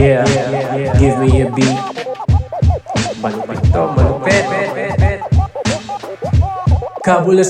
[0.00, 0.24] Yeah,
[0.96, 1.76] give me a beat.
[3.20, 3.60] Malupit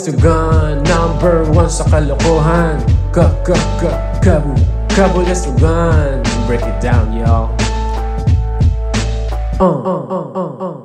[0.02, 2.82] to, gun, number one sa kalokohan.
[3.14, 4.58] Ka, ka, ka, kabu,
[5.62, 6.26] gun.
[6.50, 7.54] Break it down, y'all.
[9.62, 10.76] Uh, uh, uh, uh, uh.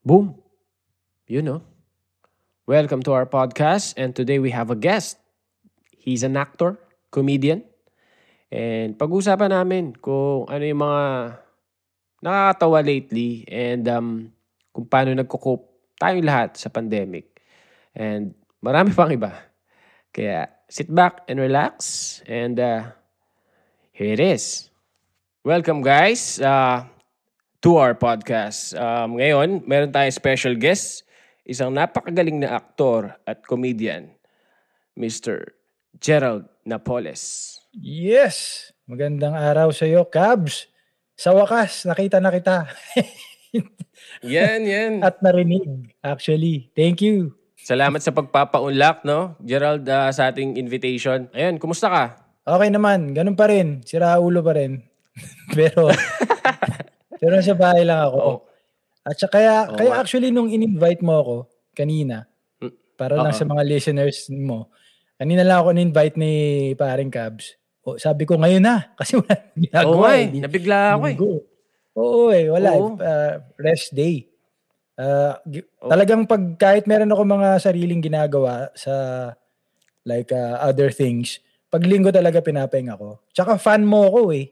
[0.00, 0.40] Boom.
[1.28, 1.60] You know.
[2.64, 5.20] Welcome to our podcast, and today we have a guest.
[5.92, 6.80] He's an actor,
[7.12, 7.68] comedian,
[8.50, 11.04] and pag-usapan namin kung ano yung mga
[12.22, 14.30] nakakatawa lately and um,
[14.70, 17.40] kung paano nagko-cope tayong lahat sa pandemic.
[17.96, 19.32] And marami pang iba.
[20.12, 22.92] Kaya sit back and relax and uh,
[23.92, 24.68] here it is.
[25.46, 26.84] Welcome guys uh,
[27.62, 28.74] to our podcast.
[28.74, 31.06] Um, ngayon, meron tayong special guest,
[31.46, 34.10] isang napakagaling na aktor at comedian,
[34.98, 35.54] Mr.
[36.02, 37.62] Gerald Napoles.
[37.76, 38.68] Yes!
[38.88, 40.64] Magandang araw sa iyo, Cabs.
[41.12, 42.64] Sa wakas, nakita na kita.
[44.24, 44.92] Yan, yan.
[45.06, 46.72] At narinig, actually.
[46.72, 47.36] Thank you.
[47.56, 49.34] Salamat sa pagpapaunlak, no?
[49.42, 51.28] Gerald, uh, sa ating invitation.
[51.36, 52.04] Ayun, kumusta ka?
[52.46, 53.82] Okay naman, ganun pa rin.
[53.82, 54.80] Sira ulo pa rin.
[55.56, 55.90] pero,
[57.16, 58.18] pero sa bahay lang ako.
[58.22, 58.36] Oo.
[59.02, 61.34] At saka kaya, Oo kaya actually nung in-invite mo ako
[61.72, 62.24] kanina,
[62.56, 63.40] Mm, para lang oo.
[63.40, 64.70] sa mga listeners mo,
[65.16, 66.32] kanina lang ako in-invite ni
[66.72, 67.56] paring Cabs.
[67.86, 69.94] O, sabi ko ngayon na, kasi wala Oo ginagawa.
[70.02, 70.26] nga eh.
[70.26, 70.42] eh.
[70.42, 71.14] Nabigla ako eh.
[71.14, 71.32] Linggo.
[71.96, 72.68] Oo eh, wala.
[72.74, 72.98] Oo.
[72.98, 74.26] Uh, rest day.
[74.98, 75.38] Uh,
[75.78, 75.88] Oo.
[75.94, 78.92] Talagang pag kahit meron ako mga sariling ginagawa sa
[80.02, 81.38] like uh, other things,
[81.70, 83.22] pag linggo talaga pinapahinga ko.
[83.30, 84.50] Tsaka fan mo ako eh.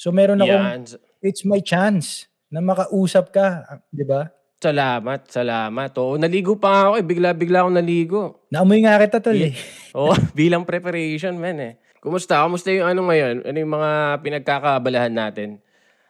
[0.00, 0.80] So meron akong, Yan.
[1.20, 3.68] it's my chance na makausap ka.
[3.92, 4.32] Di ba?
[4.60, 5.90] Salamat, salamat.
[5.96, 7.04] Oo, naligo pa ako eh.
[7.04, 8.22] Bigla-bigla ako naligo.
[8.52, 9.56] Naamoy nga kita tol eh.
[9.96, 11.74] Oo, bilang preparation, man eh.
[12.00, 12.40] Kumusta?
[12.40, 13.44] Kumusta yung ano ngayon?
[13.44, 13.90] Ano yung mga
[14.24, 15.60] pinagkakabalahan natin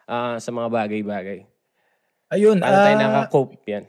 [0.06, 1.50] ah, sa mga bagay-bagay?
[2.30, 2.62] Ayun.
[2.62, 3.84] Paano tayo ah, nakakope yan?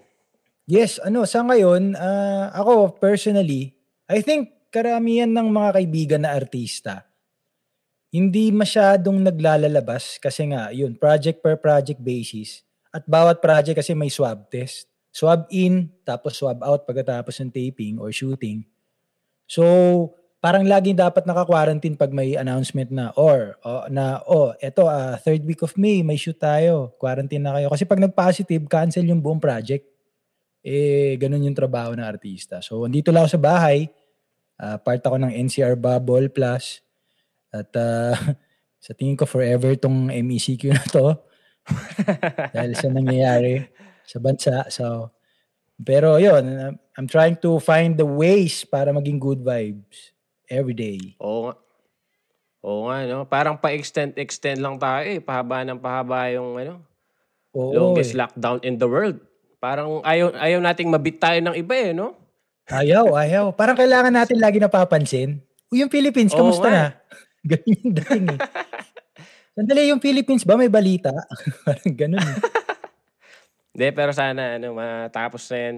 [0.65, 3.77] Yes, ano, sa ngayon, ah, ako personally,
[4.09, 7.05] I think karamihan ng mga kaibigan na artista,
[8.09, 12.65] hindi masyadong naglalalabas kasi nga, yun, project per project basis.
[12.89, 14.89] At bawat project kasi may swab test.
[15.13, 18.65] Swab in, tapos swab out pagkatapos ng taping or shooting.
[19.45, 19.63] So,
[20.41, 25.45] parang laging dapat naka-quarantine pag may announcement na or o, na oh, eto ah, third
[25.45, 26.97] week of May may shoot tayo.
[26.97, 29.85] Quarantine na kayo kasi pag nag-positive, cancel yung buong project
[30.61, 32.61] eh, ganun yung trabaho ng artista.
[32.61, 33.89] So, andito lang ako sa bahay.
[34.61, 36.85] Ah, part ako ng NCR Bubble Plus.
[37.49, 38.13] At ah,
[38.85, 41.05] sa tingin ko forever tong MECQ na to.
[42.57, 43.69] dahil sa nangyayari
[44.05, 44.65] sa bansa.
[44.69, 45.13] So,
[45.81, 50.13] pero uh, I'm trying to find the ways para maging good vibes
[50.51, 51.15] every day.
[51.23, 51.55] Oo.
[52.61, 53.25] Oo nga, no?
[53.25, 55.17] Parang pa-extend-extend lang tayo eh.
[55.17, 56.83] Pahaba ng pahaba yung ano,
[57.57, 58.21] Oo, longest eh.
[58.21, 59.17] lockdown in the world.
[59.57, 62.13] Parang ayaw, ayaw nating mabit tayo ng iba eh, no?
[62.69, 63.45] Ayaw, ayaw.
[63.57, 65.41] Parang kailangan natin lagi napapansin.
[65.73, 66.85] Uy, yung Philippines, Oo kamusta nga na?
[67.49, 68.39] Ganyan yung dating eh.
[69.51, 71.11] Sandali, yung Philippines ba may balita?
[71.65, 72.39] Parang ganun eh.
[73.73, 75.75] Hindi, pero sana ano, matapos na yan.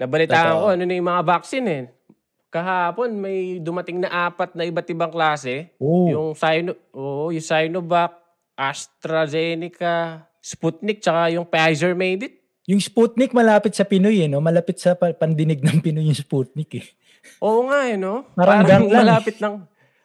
[0.00, 0.62] Nabalitaan Totoo.
[0.64, 1.84] ko, ano na yung mga vaccine eh.
[2.50, 5.70] Kahapon, may dumating na apat na iba't ibang klase.
[5.78, 6.10] Oo.
[6.10, 8.18] Yung, Sino, oh, yung Sinovac,
[8.58, 12.34] AstraZeneca, Sputnik, tsaka yung Pfizer made it.
[12.66, 14.42] Yung Sputnik malapit sa Pinoy eh, no?
[14.42, 16.86] Malapit sa pa- pandinig ng Pinoy yung Sputnik eh.
[17.38, 18.26] Oo nga eh, no?
[18.34, 18.98] Parang gang lang eh.
[19.06, 19.54] malapit ng...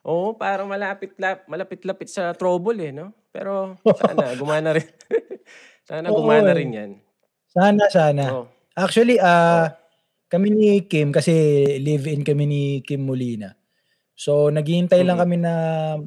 [0.06, 3.10] Oo, parang malapit lap, malapit-lapit sa trouble eh, no?
[3.34, 4.86] Pero sana gumana rin.
[5.90, 6.58] sana Oo, gumana eh.
[6.62, 6.92] rin yan.
[7.50, 8.24] Sana, sana.
[8.30, 8.46] Oo.
[8.78, 9.72] Actually, ah
[10.32, 11.32] kami ni Kim, kasi
[11.82, 13.54] live-in kami ni Kim Molina.
[14.16, 15.24] So, naghihintay lang Mhm.
[15.24, 15.54] kami na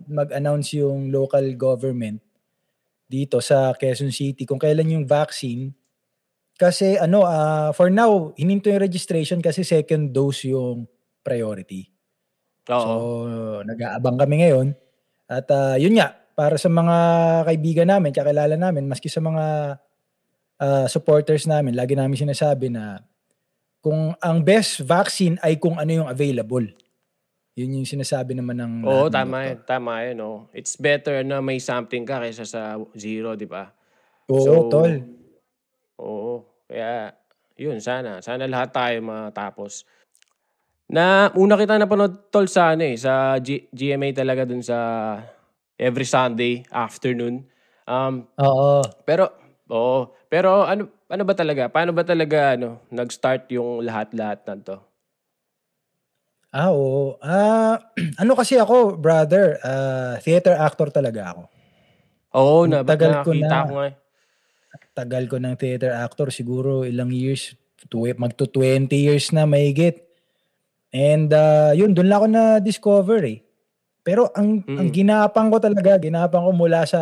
[0.08, 2.20] mag-announce yung local government
[3.08, 5.72] dito sa Quezon City kung kailan yung vaccine.
[6.58, 10.86] Kasi ano, ah for now, hininto yung registration kasi second dose yung
[11.24, 11.88] priority.
[12.70, 12.78] Oo.
[12.84, 12.90] So,
[13.66, 14.68] nag-aabang kami ngayon.
[15.30, 16.96] At ah, yun nga, para sa mga
[17.48, 19.44] kaibigan namin, kakilala namin, maski sa mga
[20.62, 23.02] ah, supporters namin, lagi namin sinasabi na
[23.78, 26.66] kung ang best vaccine ay kung ano yung available.
[27.58, 29.58] Yun yung sinasabi naman ng Oo, tama yun.
[29.66, 30.38] Tama yun, oh.
[30.54, 33.70] It's better na may something ka kaysa sa zero, di ba?
[34.30, 34.92] Oo, So, tol.
[35.98, 36.46] Oo.
[36.70, 37.10] Kaya,
[37.58, 38.22] yun, sana.
[38.22, 39.82] Sana lahat tayo matapos.
[40.88, 44.78] Na, una kita napanood, tol, sa ano eh, sa G- GMA talaga dun sa
[45.74, 47.42] every Sunday afternoon.
[47.84, 48.86] Um, Oo.
[49.02, 49.34] pero,
[49.66, 50.14] oo.
[50.30, 51.72] Pero, ano, ano ba talaga?
[51.72, 54.76] Paano ba talaga, ano, nag-start yung lahat-lahat na to?
[56.52, 57.16] Ah, oo.
[57.20, 57.76] Ah,
[58.22, 61.42] ano kasi ako, brother, ah, theater actor talaga ako.
[62.36, 63.48] Oo, na tagal ko na.
[63.64, 63.86] ko nga.
[63.88, 63.94] eh.
[64.92, 67.56] Tagal ko ng theater actor, siguro ilang years,
[67.88, 70.04] tw- magto 20 years na mahigit.
[70.92, 73.38] And uh, yun, doon lang ako na-discover eh.
[74.04, 74.76] Pero ang, Mm.
[74.76, 77.00] ang ginapang ko talaga, ginapang ko mula sa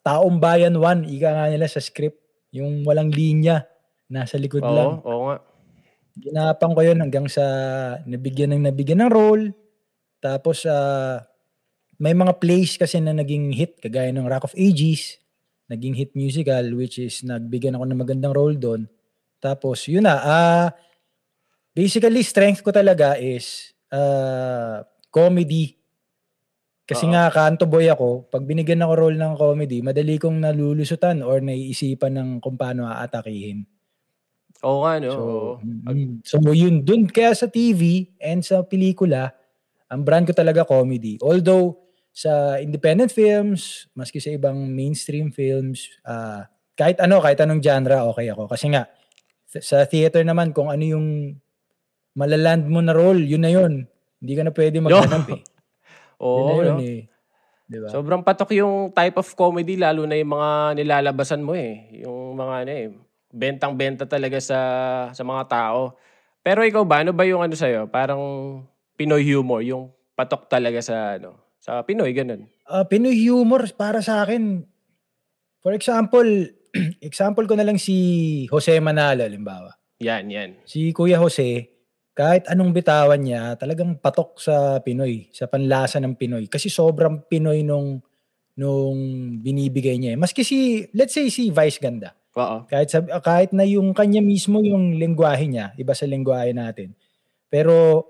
[0.00, 2.16] Taong Bayan 1, ika nga nila sa script,
[2.52, 3.64] yung walang linya,
[4.08, 5.00] nasa likod lang.
[5.00, 5.36] Oo, oo nga.
[6.18, 7.44] Ginapang ko yun hanggang sa
[8.02, 9.54] nabigyan ng nabigyan ng role.
[10.18, 11.22] Tapos ah,
[12.02, 15.18] may mga plays kasi na naging hit kagaya ng Rock of Ages,
[15.70, 18.90] naging hit musical which is nagbigyan ako ng magandang role doon.
[19.38, 20.68] Tapos yun na, ah
[21.70, 24.82] basically strength ko talaga is ah,
[25.14, 25.77] comedy.
[26.88, 27.12] Kasi Oo.
[27.12, 32.16] nga kanto boy ako, pag binigyan ako role ng comedy, madali kong nalulusutan or naiisipan
[32.16, 33.68] ng kung paano aatakihin.
[34.64, 35.12] Oo nga, no?
[35.12, 35.22] So,
[35.60, 39.36] mm, so yun, dun kaya sa TV and sa pelikula,
[39.92, 41.20] ang brand ko talaga comedy.
[41.20, 41.76] Although,
[42.08, 48.32] sa independent films, maski sa ibang mainstream films, ah, kahit ano, kahit anong genre, okay
[48.32, 48.48] ako.
[48.48, 48.88] Kasi nga,
[49.52, 51.36] th- sa theater naman, kung ano yung
[52.16, 53.84] malaland mo na role, yun na yun.
[54.18, 55.42] Hindi ka na pwede maghanap eh.
[56.18, 56.78] Yun Oo, na yun no?
[56.82, 57.02] eh.
[57.68, 57.88] Di ba?
[57.92, 60.50] Sobrang patok yung type of comedy, lalo na yung mga
[60.80, 62.00] nilalabasan mo eh.
[62.00, 62.88] Yung mga ano eh,
[63.28, 64.58] bentang-benta talaga sa
[65.12, 65.94] sa mga tao.
[66.40, 67.92] Pero ikaw ba, ano ba yung ano sa'yo?
[67.92, 68.20] Parang
[68.96, 72.48] Pinoy humor, yung patok talaga sa ano, sa Pinoy, ganun.
[72.64, 74.64] Ah, Pinoy humor para sa akin.
[75.60, 76.26] For example,
[77.04, 79.76] example ko na lang si Jose Manalo, limbawa.
[80.00, 80.50] Yan, yan.
[80.64, 81.68] Si Kuya Jose,
[82.18, 86.50] kahit anong bitawan niya, talagang patok sa Pinoy, sa panlasa ng Pinoy.
[86.50, 88.02] Kasi sobrang Pinoy nung
[88.58, 88.98] nung
[89.38, 90.12] binibigay niya.
[90.14, 90.18] eh.
[90.18, 92.10] Maski si, let's say si Vice Ganda.
[92.34, 92.66] Oo.
[92.66, 96.90] Kahit, sab- kahit na yung kanya mismo yung lengguwahe niya, iba sa lengguwahe natin.
[97.46, 98.02] Pero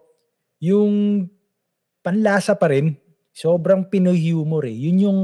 [0.57, 1.29] yung
[2.01, 2.97] panlasa pa rin,
[3.29, 4.73] sobrang Pinoy humor eh.
[4.89, 5.21] Yun yung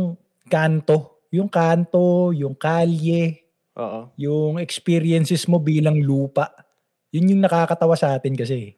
[0.53, 1.25] kanto.
[1.33, 3.49] Yung kanto, yung kalye,
[3.81, 4.13] Oo.
[4.21, 6.53] yung experiences mo bilang lupa.
[7.15, 8.75] Yun yung nakakatawa sa atin kasi.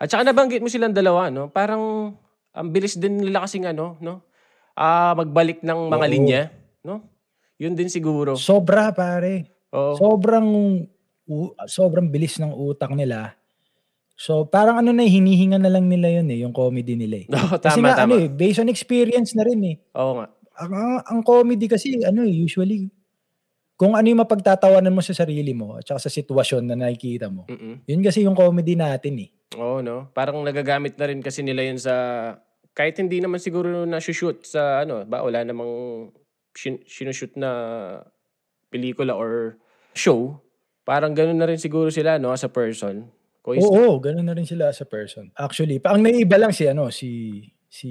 [0.00, 1.52] At saka nabanggit mo silang dalawa, no?
[1.52, 2.16] Parang
[2.50, 4.24] ang bilis din nila kasing ano, no?
[4.72, 6.12] Ah, magbalik ng mga Oo.
[6.12, 6.42] linya,
[6.80, 7.04] no?
[7.60, 8.34] Yun din siguro.
[8.34, 9.52] Sobra pare.
[9.70, 9.94] Oo.
[9.94, 10.48] Sobrang
[11.28, 13.36] u- sobrang bilis ng utak nila.
[14.14, 17.26] So parang ano na eh, hinihinga na lang nila yun eh, yung comedy nila eh.
[17.34, 18.22] Oo, Kasi tama, nga ano tama.
[18.22, 19.76] eh, based on experience na rin eh.
[19.92, 20.26] Oo nga.
[20.54, 22.86] Ang, ang, ang comedy kasi ano eh, usually
[23.84, 27.44] kung ano yung mapagtatawanan mo sa sarili mo at sa sitwasyon na nakikita mo.
[27.52, 27.84] Mm-mm.
[27.84, 29.30] Yun kasi yung comedy natin eh.
[29.60, 30.08] Oo, no?
[30.16, 31.92] Parang nagagamit na rin kasi nila yun sa...
[32.72, 35.20] Kahit hindi naman siguro na shoot sa ano, ba?
[35.20, 36.08] Wala namang
[36.56, 37.50] shin- sinushoot na
[38.72, 39.60] pelikula or
[39.92, 40.40] show.
[40.88, 42.32] Parang ganun na rin siguro sila, no?
[42.32, 43.12] As a person.
[43.44, 45.28] Kung Oo, ganun na rin sila as a person.
[45.36, 47.90] Actually, pa ang naiiba lang si ano, si si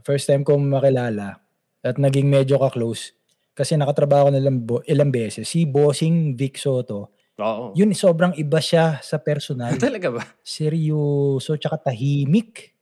[0.00, 1.44] first time ko makilala
[1.84, 3.19] at naging medyo ka-close
[3.52, 5.46] kasi nakatrabaho ko na lang bo- ilang beses.
[5.46, 7.72] Si Bossing Vic Soto, Oo.
[7.76, 9.74] yun sobrang iba siya sa personal.
[9.80, 10.22] Talaga ba?
[10.40, 12.76] Seryoso, tsaka tahimik.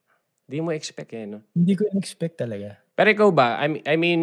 [0.49, 1.45] Di mo expect eh, no?
[1.53, 2.81] Hindi ko in-expect talaga.
[2.97, 3.61] Pero ikaw ba?
[3.61, 4.23] I mean, I mean,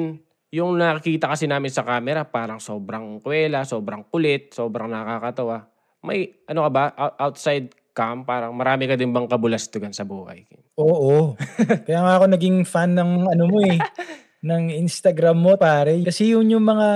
[0.50, 5.70] yung nakikita kasi namin sa camera, parang sobrang kwela, sobrang kulit, sobrang nakakatawa.
[6.02, 10.44] May, ano ka ba, out- outside cam, parang marami ka din bang kabulastugan sa buhay?
[10.76, 11.38] Oo.
[11.88, 13.80] Kaya nga ako naging fan ng ano mo eh,
[14.46, 15.98] ng Instagram mo pare.
[16.06, 16.90] Kasi yun yung mga,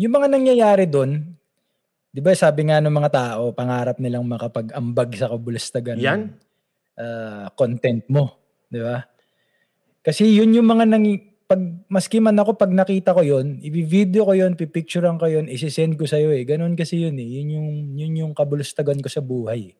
[0.00, 1.20] yung mga nangyayari doon,
[2.08, 6.20] di ba sabi nga ng mga tao, pangarap nilang makapag-ambag sa kabulastagan ng, Yan?
[6.96, 8.32] ah, content mo.
[8.72, 9.04] Di ba?
[10.00, 11.04] Kasi yun yung mga nang,
[11.44, 11.60] pag,
[11.92, 16.08] maski man ako pag nakita ko yun, i-video ko yun, pipicturean ko yun, isi-send ko
[16.08, 16.48] sa'yo eh.
[16.48, 17.28] Ganon kasi yun eh.
[17.28, 19.68] Yun yung, yun yung kabulastagan ko sa buhay.
[19.68, 19.74] eh.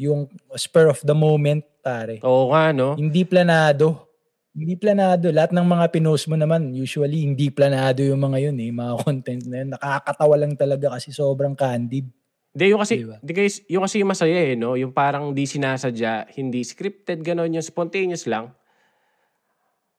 [0.00, 2.24] Yung spur of the moment, pare.
[2.24, 2.96] Oo nga, no?
[2.96, 4.13] Hindi planado.
[4.54, 5.34] Hindi planado.
[5.34, 8.70] Lahat ng mga pinost mo naman, usually hindi planado yung mga yun eh.
[8.70, 9.68] Mga content na yun.
[9.74, 12.06] Nakakatawa lang talaga kasi sobrang candid.
[12.54, 13.18] Hindi, yung kasi, Diba?
[13.18, 14.78] di guys, yung kasi yung masaya eh, no?
[14.78, 18.54] Yung parang di sinasadya, hindi scripted, gano'n, yung spontaneous lang.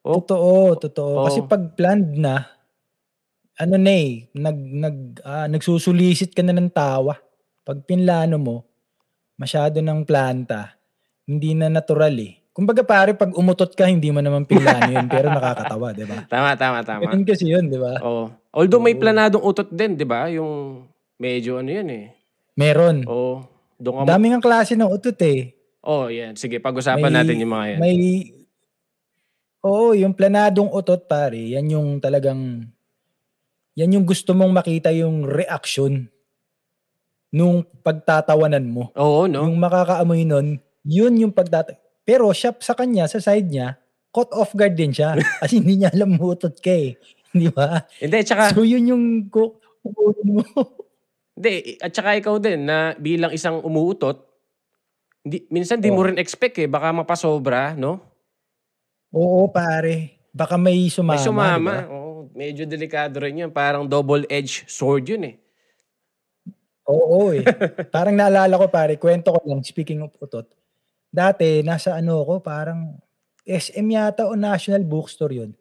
[0.08, 1.14] Oh, Totoo, totoo.
[1.20, 1.26] Oo.
[1.28, 2.48] Kasi pag planned na,
[3.60, 4.98] ano na eh, nag, nag,
[5.28, 7.20] ah, nagsusulisit ka na ng tawa.
[7.68, 8.64] Pag pinlano mo,
[9.36, 10.80] masyado ng planta,
[11.28, 12.45] hindi na natural eh.
[12.56, 16.24] Kumbaga pare, pag umutot ka, hindi mo naman pinlano yun, pero nakakatawa, di ba?
[16.32, 17.04] tama, tama, tama.
[17.04, 18.00] Ganun kasi yun, di ba?
[18.00, 18.32] Oo.
[18.56, 19.04] Although may Oo.
[19.04, 20.32] planadong utot din, di ba?
[20.32, 20.88] Yung
[21.20, 22.16] medyo ano yun eh.
[22.56, 23.04] Meron.
[23.12, 23.44] Oo.
[23.76, 25.52] Doon ka Dami ng klase ng utot eh.
[25.84, 26.40] Oh, yan.
[26.40, 27.80] Sige, pag-usapan natin yung mga yan.
[27.84, 28.00] May,
[29.60, 32.64] oo, yung planadong utot pare, yan yung talagang,
[33.76, 36.08] yan yung gusto mong makita yung reaction
[37.36, 38.96] nung pagtatawanan mo.
[38.96, 39.44] Oo, no?
[39.44, 41.76] Yung makakaamoy nun, yun yung pagtata...
[42.06, 43.76] Pero siya sa kanya, sa side niya,
[44.14, 45.18] caught off guard din siya.
[45.42, 46.96] Kasi hindi niya alam utot ka eh.
[47.34, 47.84] Di ba?
[47.98, 50.44] Hindi, tsaka, So yun yung ku- kukunin mo.
[51.36, 54.24] hindi, at tsaka ikaw din na bilang isang umuutot,
[55.20, 55.98] hindi, minsan di Oh.
[55.98, 58.00] mo rin expect eh, baka mapasobra, no?
[59.12, 60.22] Oo, pare.
[60.30, 61.12] Baka may sumama.
[61.12, 61.74] May sumama.
[61.74, 61.90] di ba?
[61.90, 63.52] Oo, medyo delikado rin yun.
[63.52, 65.36] Parang double-edged sword yun eh.
[66.86, 67.42] Oo eh.
[67.96, 70.46] parang naalala ko pare, kwento ko lang, speaking of utot.
[71.16, 73.00] Dati, nasa ano ko, parang
[73.48, 75.56] SM yata o National Bookstore yun.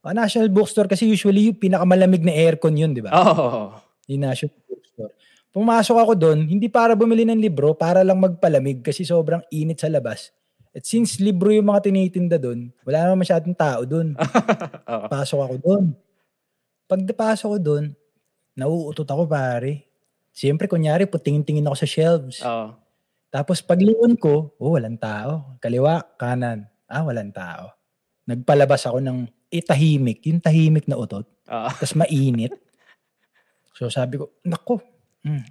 [0.00, 3.12] Ah, National Bookstore kasi usually yung pinakamalamig na aircon yun, di ba?
[3.12, 3.76] Oo.
[4.08, 5.12] Yung National Bookstore.
[5.52, 9.92] Pumasok ako doon, hindi para bumili ng libro, para lang magpalamig kasi sobrang init sa
[9.92, 10.32] labas.
[10.72, 14.16] At since libro yung mga tinitinda doon, wala naman masyadong tao doon.
[14.96, 15.06] Oo.
[15.12, 15.84] Pasok ako doon.
[16.88, 17.84] Pag napasok ko doon,
[18.56, 19.84] nauutot ako pare.
[20.32, 22.40] Siyempre, kunyari, putingin-tingin ako sa shelves.
[22.40, 22.72] Oo.
[23.28, 25.60] Tapos paglingon ko, oh, walang tao.
[25.60, 26.64] Kaliwa, kanan.
[26.88, 27.76] Ah, walang tao.
[28.24, 29.18] Nagpalabas ako ng
[29.52, 30.24] eh, tahimik.
[30.28, 31.24] Yung tahimik na utot.
[31.24, 31.68] Oo.
[31.72, 32.52] Tapos mainit.
[33.76, 34.80] So sabi ko, nako.
[35.24, 35.44] hmm,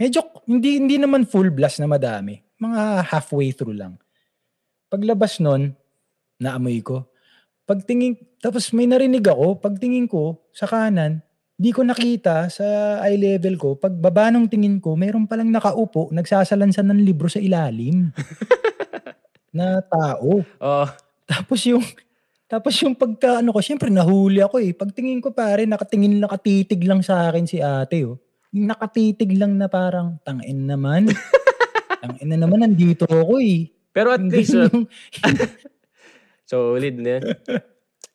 [0.00, 2.40] Medyo, hindi, hindi naman full blast na madami.
[2.60, 3.96] Mga halfway through lang.
[4.90, 5.76] Paglabas nun,
[6.40, 7.08] naamoy ko.
[7.64, 11.22] Pagtingin, tapos may narinig ako, pagtingin ko sa kanan,
[11.60, 12.64] di ko nakita sa
[13.04, 17.36] eye level ko, pag baba ng tingin ko, meron palang nakaupo, nagsasalansan ng libro sa
[17.36, 18.08] ilalim.
[19.56, 20.40] na tao.
[20.40, 20.86] Oo.
[21.26, 21.84] Tapos yung
[22.50, 24.74] tapos yung pagka ano ko, syempre nahuli ako eh.
[24.74, 28.18] Pagtingin ko pare, nakatingin nakatitig lang sa akin si ate oh.
[28.50, 31.06] Yung nakatitig lang na parang tangin naman.
[32.02, 33.70] tangin na naman nandito ako eh.
[33.94, 34.90] Pero at least, uh, yung-
[36.50, 37.22] solid na.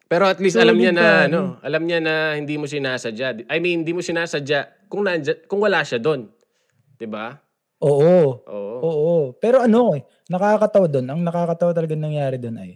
[0.05, 3.49] Pero at least alam niya na, ano, alam niya na hindi mo sinasadya.
[3.49, 6.29] I mean, hindi mo sinasadya kung, nandya, kung wala siya doon.
[6.95, 7.33] 'Di ba?
[7.81, 8.45] Oo.
[8.45, 8.75] Oo.
[8.85, 9.15] Oo.
[9.41, 11.05] Pero ano eh, nakakatawa doon.
[11.09, 12.71] Ang nakakatawa talaga nangyari doon ay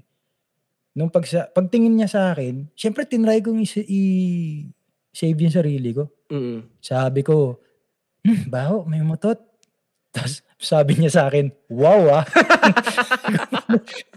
[0.97, 4.67] nung pag pagtingin niya sa akin, syempre tinry kong i- i-
[5.13, 6.09] save yung sarili ko.
[6.27, 6.65] Mm.
[6.81, 7.61] Sabi ko,
[8.25, 9.39] hmm, baho, may mutot.
[10.11, 12.25] Tapos sabi niya sa akin, wow ah.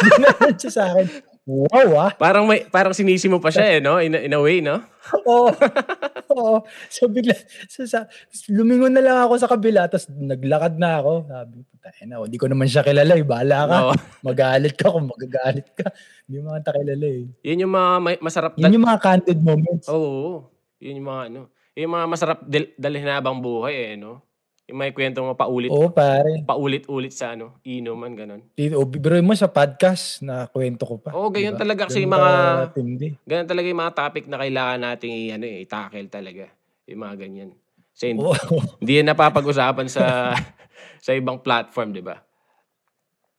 [0.00, 1.06] Gumanon siya sa akin,
[1.46, 2.10] wow ah.
[2.12, 4.02] Parang may parang sinisi mo pa siya eh, no?
[4.02, 4.82] In, in a way, no?
[5.24, 5.54] Oo.
[6.36, 6.56] Oo.
[6.90, 7.32] So bigla,
[7.70, 8.10] so, sa,
[8.50, 11.12] lumingon na lang ako sa kabila, tapos naglakad na ako.
[11.30, 13.22] Sabi tayo na, hindi ko naman siya kilala eh.
[13.22, 13.76] Bahala ka.
[13.78, 13.92] Oo.
[14.26, 15.86] Magalit ka kung magagalit ka.
[16.26, 17.22] Hindi mo kita kilala eh.
[17.46, 19.86] Yun yung mga may- masarap Yun yung mga candid moments.
[19.86, 20.50] Oo.
[20.82, 21.40] Yun yung mga ano.
[21.78, 24.25] Yun yung mga masarap dal- dalhin habang buhay eh, no?
[24.66, 26.42] Yung may kwento mo paulit Oo, pare.
[26.42, 28.42] paulit-ulit sa ano, inuman ganun.
[28.74, 31.14] O, bibiroy mo sa podcast na kwento ko pa.
[31.14, 31.62] Oo, ganyan Diba?
[31.62, 32.34] talaga kasi Ganun yung mga
[32.74, 33.08] tindi.
[33.22, 36.44] ganyan talaga yung mga topic na kailangan nating ano eh, i-tackle talaga.
[36.90, 37.50] Yung mga ganyan.
[37.94, 38.26] Kasi hindi,
[38.82, 40.34] hindi yan napapag-usapan sa
[41.06, 42.26] sa ibang platform, 'di ba?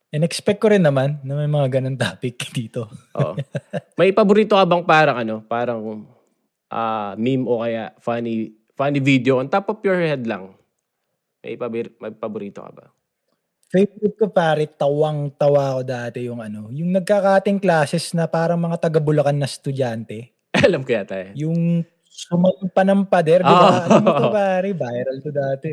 [0.08, 2.88] And expect ko rin naman na may mga ganun topic dito.
[3.20, 3.36] Oo.
[4.00, 6.08] May paborito ka bang parang ano, parang
[6.72, 10.57] ah meme o kaya funny funny video on top of your head lang?
[11.48, 12.86] May, pabir- may paborito ka ba?
[13.72, 19.40] Favorite ko pare, tawang-tawa ko dati yung ano, yung nagkakating classes na parang mga taga-Bulacan
[19.40, 20.36] na estudyante.
[20.68, 21.32] Alam ko yata eh.
[21.40, 23.64] Yung sumampa ng pader, di ba?
[23.64, 23.80] Oo.
[23.88, 25.72] Alam mo to pare, viral to dati.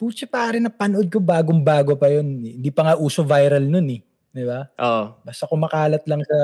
[0.00, 2.40] Pucha pare, napanood ko bagong-bago pa yun.
[2.40, 4.00] Hindi pa nga uso viral nun eh.
[4.32, 4.64] Di ba?
[4.80, 5.20] Oo.
[5.20, 6.38] Basta kumakalat lang sa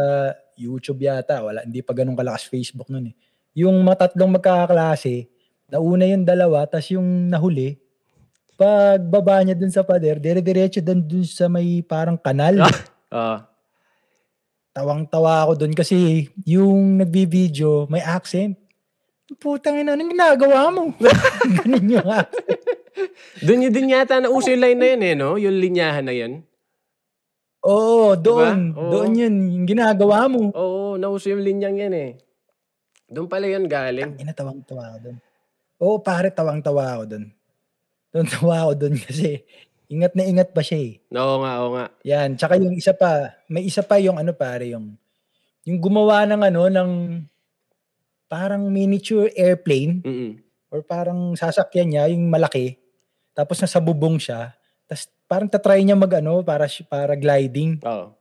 [0.61, 1.41] YouTube yata.
[1.41, 3.15] Wala, hindi pa ganun kalakas Facebook nun eh.
[3.57, 5.29] Yung matatlong magkakaklase,
[5.69, 7.82] nauna yung dalawa, tas yung nahuli,
[8.57, 12.63] pagbaba niya dun sa pader, dire-diretso dun, dun sa may parang kanal.
[13.13, 13.37] Oo.
[14.73, 18.57] Tawang-tawa ako dun kasi yung nagbibideo, may accent.
[19.37, 20.93] Putang ina, anong ginagawa mo?
[21.61, 22.61] Ganun yung accent.
[23.41, 25.31] Doon yun din yata na uso yung line na yun eh, no?
[25.41, 26.45] Yung linyahan na yun.
[27.65, 28.75] Oo, doon.
[28.75, 28.91] Oo.
[28.91, 30.51] Doon yun, yung ginagawa mo.
[30.53, 32.11] Oo, nauso yung linyang yan eh.
[33.09, 34.19] Doon pala yun galing.
[34.19, 35.17] Ina, tawang-tawa ako dun.
[35.83, 37.05] Oo, pare, tawang-tawa ako
[38.13, 38.29] dun.
[38.29, 39.43] Tawang-tawa ako dun kasi
[39.89, 40.93] ingat na ingat pa siya eh.
[41.13, 41.87] Oo nga, oo nga.
[42.05, 44.97] Yan, tsaka yung isa pa, may isa pa yung ano pare, yung
[45.65, 46.91] yung gumawa ng ano, ng
[48.27, 50.41] parang miniature airplane Mm-mm.
[50.73, 52.81] or parang sasakyan niya, yung malaki,
[53.37, 54.57] tapos nasa bubong siya,
[54.89, 58.17] tapos parang tatry niya mag ano, para, para gliding, Oo.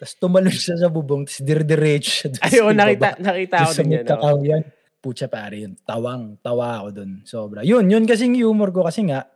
[0.00, 3.76] tapos tumalon siya sa bubong, tapos dire-diretso siya doon Ay, oo, nakita, nakita ko Doon
[3.76, 4.04] sa din yan.
[4.08, 4.81] oo.
[5.02, 5.74] Pucha pare yun.
[5.82, 7.10] Tawang, tawa ako dun.
[7.26, 7.66] Sobra.
[7.66, 9.26] Yun, yun kasing humor ko kasi nga,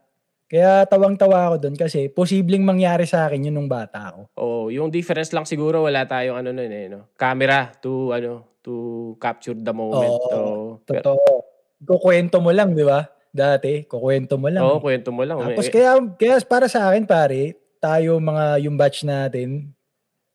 [0.46, 4.20] kaya tawang-tawa ako dun kasi posibleng mangyari sa akin yun nung bata ako.
[4.38, 7.11] Oo, yung difference lang siguro wala tayong ano nun eh, no?
[7.18, 8.73] Camera to ano, to
[9.18, 10.06] capture the moment.
[10.06, 10.66] Oo, Oo.
[10.87, 11.35] Pero- Totoo.
[11.76, 13.04] Kukwento mo lang, di ba?
[13.35, 14.64] Dati, kukwento mo lang.
[14.64, 14.82] Oo, eh.
[14.87, 15.42] kwento mo lang.
[15.42, 19.75] Tapos Eh, kaya, kaya para sa akin pare, tayo mga yung batch natin,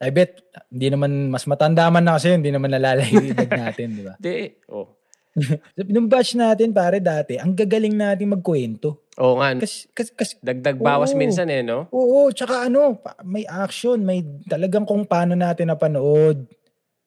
[0.02, 4.04] I bet, hindi naman, mas matanda man na kasi, hindi naman nalalay yung natin, di
[4.06, 4.14] ba?
[4.22, 5.01] Di, oh.
[5.94, 9.08] Nung batch natin, pare, dati, ang gagaling natin magkwento.
[9.20, 9.64] Oo nga, no?
[9.64, 11.20] Kasi, kasi, kasi dagdag bawas Oo.
[11.20, 11.88] minsan eh, no?
[11.92, 16.48] Oo, tsaka ano, may action, may talagang kung paano natin napanood,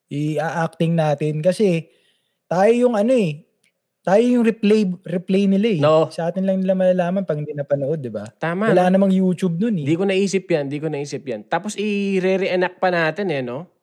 [0.09, 1.45] i-acting natin.
[1.45, 1.89] Kasi
[2.49, 3.45] tayo yung ano eh,
[4.05, 5.81] tayo yung replay replay nila eh.
[5.81, 6.13] No.
[6.13, 8.29] Sa atin lang nila malalaman pag hindi napanood, di ba?
[8.37, 8.69] Tama.
[8.73, 9.87] Wala namang YouTube nun eh.
[9.89, 11.49] Di ko naisip yan, di ko naisip yan.
[11.49, 13.74] Tapos i-re-reenact pa natin eh, no?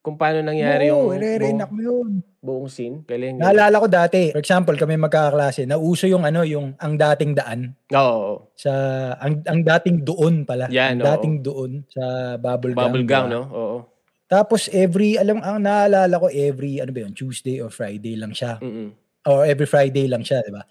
[0.00, 2.10] Kung paano nangyari Oo, yung buong, mo yun.
[2.40, 3.04] buong scene.
[3.04, 3.36] Galing.
[3.36, 8.48] Naalala ko dati, for example, kami magkakaklase, nauso yung ano, yung ang dating daan Oo.
[8.56, 8.72] sa
[9.20, 10.72] ang ang dating doon pala.
[10.72, 11.08] Yan, ang oo.
[11.12, 13.42] dating doon sa Bubble, Bubble Gang, gum, no?
[13.52, 13.78] Oo.
[14.24, 18.62] Tapos every, alam, ang naalala ko every, ano ba yun, Tuesday or Friday lang siya.
[18.62, 18.94] Mm-mm.
[19.26, 20.62] Or every Friday lang siya, di ba?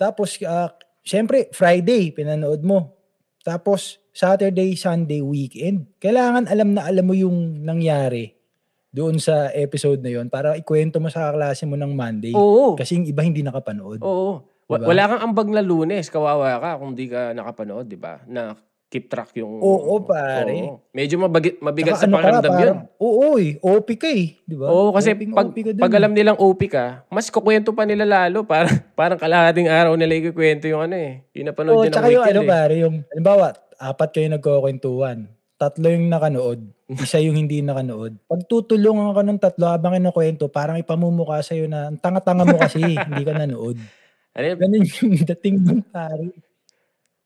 [0.00, 0.72] Tapos, uh,
[1.04, 2.96] syempre, Friday, pinanood mo.
[3.44, 6.00] Tapos, Saturday, Sunday, weekend.
[6.00, 8.37] Kailangan alam na alam mo yung nangyari
[8.88, 12.32] doon sa episode na yon para ikwento mo sa klase mo ng Monday.
[12.32, 12.72] Oo.
[12.74, 14.00] Kasi yung iba hindi nakapanood.
[14.00, 14.44] Oo.
[14.68, 14.84] Diba?
[14.84, 18.20] Wala kang ambag na lunes, kawawa ka kung di ka nakapanood, di ba?
[18.28, 18.52] Na
[18.88, 19.60] keep track yung...
[19.60, 20.52] Oo, pare.
[20.64, 20.80] Oo.
[20.92, 22.76] Medyo mabagi- mabigat Tsaka sa ano pakiramdam yun.
[23.00, 24.36] Oo, eh, OP ka eh.
[24.44, 24.68] Di ba?
[24.72, 28.08] Oo, kasi OP, pag, OP ka pag alam nilang OP ka, mas kukwento pa nila
[28.08, 28.44] lalo.
[28.48, 31.24] Parang, parang kalahating araw nila ikukwento yung ano eh.
[31.36, 32.48] Yung napanood Oo, yun ng tsaka yung weekend ano eh.
[32.48, 35.18] pare, yung, halimbawa, apat kayo nagkukwentuhan.
[35.58, 38.14] Tatlo yung nakanood, isa yung hindi nakanood.
[38.30, 42.78] Pag tutulungan ka ng tatlo habang kinukwento, parang ipamumukha sa'yo na, ang tanga-tanga mo kasi,
[43.10, 43.74] hindi ka nanood.
[44.38, 44.54] Ano yun?
[44.62, 46.30] Ganun yung dating ng pare.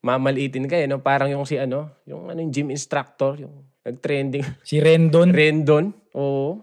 [0.00, 0.88] Mamalitin ka eh.
[0.88, 1.04] No?
[1.04, 4.48] Parang yung si ano, yung ano yung gym instructor, yung nag-trending.
[4.64, 5.92] Si Rendon, Rendon.
[6.16, 6.56] Oo.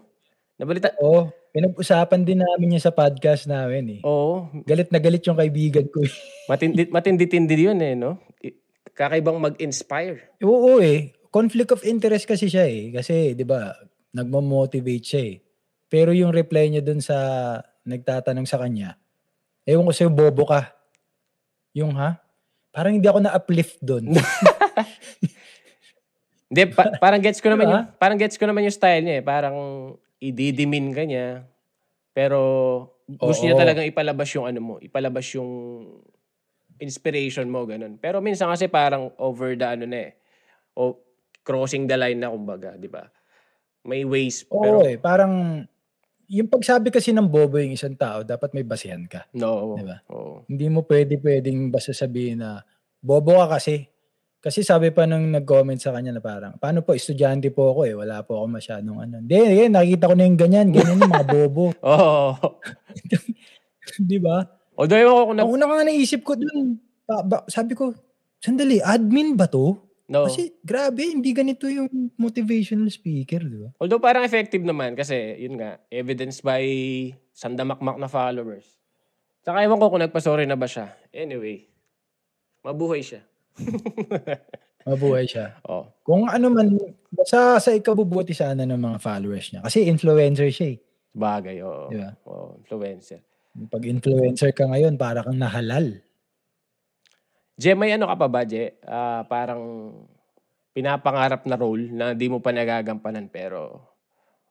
[0.58, 0.90] Nabalita.
[0.98, 4.00] oo, pinag-usapan din namin niya sa podcast namin eh.
[4.02, 4.50] Oo.
[4.66, 6.10] Galit na galit yung kaibigan ko eh.
[6.50, 8.18] Matindi, matindi-tindi yun eh, no?
[8.90, 10.34] Kakaibang mag-inspire.
[10.42, 11.14] Oo eh.
[11.30, 12.90] Conflict of interest kasi siya eh.
[12.90, 13.70] Kasi, di ba,
[14.14, 15.36] nagmamotivate siya eh.
[15.90, 17.16] Pero yung reply niya dun sa
[17.86, 18.98] nagtatanong sa kanya,
[19.66, 20.74] ewan ko sa'yo, bobo ka.
[21.74, 22.18] Yung ha?
[22.70, 24.10] Parang hindi ako na-uplift dun.
[26.50, 27.74] Hindi, pa- parang gets ko naman Diba?
[27.78, 29.24] yung parang gets ko naman yung style niya eh.
[29.24, 29.56] Parang
[30.18, 31.46] ididimin ka niya.
[32.10, 32.38] Pero
[33.06, 33.62] gusto niya Oo.
[33.62, 35.50] talagang ipalabas yung ano mo, ipalabas yung
[36.82, 37.96] inspiration mo ganun.
[38.02, 40.18] Pero minsan kasi parang over the ano na eh.
[40.74, 40.98] O
[41.42, 43.08] crossing the line na kumbaga, 'di ba?
[43.84, 45.00] May ways Oo pero eh.
[45.00, 45.64] Parang,
[46.30, 49.26] yung pagsabi kasi ng bobo yung isang tao, dapat may basihan ka.
[49.34, 49.74] no.
[49.74, 49.98] Diba?
[50.12, 50.44] Oo.
[50.46, 52.62] Hindi mo pwede pwedeng basta sabihin na,
[53.00, 53.88] bobo ka kasi.
[54.40, 57.92] Kasi sabi pa nung nag-comment sa kanya na parang, paano po, estudyante po ako eh,
[57.92, 59.20] wala po ako masyadong ano.
[59.20, 61.64] Hindi, eh, nakikita ko na yung ganyan, ganyan yung mga bobo.
[61.84, 62.32] Oo.
[64.08, 64.40] Di ba?
[64.80, 67.92] Although ewan ko kung nag- Ang una nga naisip ko dun, ba- ba- sabi ko,
[68.40, 69.76] sandali, admin ba to?
[70.10, 70.26] No.
[70.26, 71.86] Kasi grabe, hindi ganito yung
[72.18, 73.70] motivational speaker, di ba?
[73.78, 76.66] Although parang effective naman kasi yun nga, evidence by
[77.30, 78.66] sandamakmak na followers.
[79.40, 80.92] Saka ewan ko kung nagpasorry na ba siya.
[81.14, 81.70] Anyway,
[82.66, 83.22] mabuhay siya.
[84.88, 85.60] Mabuhay siya.
[85.68, 85.84] Oh.
[86.00, 86.72] Kung ano man,
[87.12, 89.60] basta sa ikabubuti sana ng mga followers niya.
[89.60, 90.78] Kasi influencer siya eh.
[91.12, 91.92] Bagay, oo.
[91.92, 92.10] Di ba?
[92.24, 93.20] Oo, influencer.
[93.68, 96.00] Pag influencer ka ngayon, para kang nahalal.
[97.60, 98.72] Je, may ano ka pa ba, Je?
[98.88, 99.92] Ah, parang
[100.72, 103.84] pinapangarap na role na di mo pa nagagampanan pero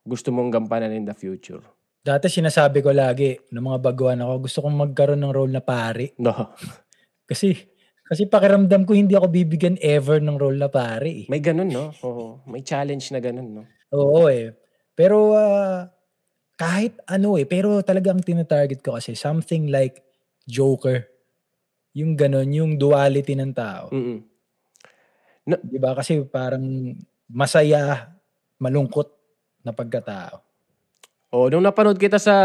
[0.06, 1.63] gusto mong gampanan in the future.
[2.06, 6.13] Dati sinasabi ko lagi, ng mga baguhan ako, gusto kong magkaroon ng role na pare.
[6.22, 6.54] No.
[7.30, 7.54] Kasi,
[8.10, 11.26] kasi pakiramdam ko hindi ako bibigyan ever ng role na pare eh.
[11.30, 11.93] May ganun, no?
[12.02, 12.41] Oo.
[12.50, 13.63] May challenge na ganun, no?
[13.93, 14.50] Oo eh.
[14.98, 15.86] Pero ah,
[16.58, 20.02] kahit ano eh, pero talagang tinatarget ko kasi something like
[20.50, 21.06] Joker.
[21.97, 23.89] Yung ganun, yung duality ng tao.
[23.89, 24.19] Mm-mm.
[25.49, 25.97] Di ba?
[25.97, 26.93] Kasi parang
[27.25, 28.13] masaya,
[28.62, 29.10] malungkot
[29.65, 30.41] na pagkatao.
[31.30, 32.36] Oh, nung napanood kita sa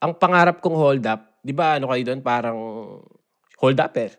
[0.00, 2.58] ang pangarap kong hold up, 'di ba ano kayo doon parang
[3.60, 4.16] hold upper.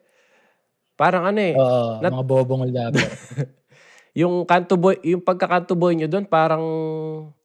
[1.00, 3.00] Parang ano eh, Oo, Nat- mga bobong uldapo.
[4.20, 6.64] yung kanto boy, yung pagkakanto boy niyo doon parang